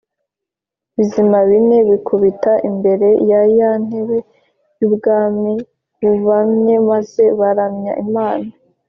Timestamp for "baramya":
7.39-7.93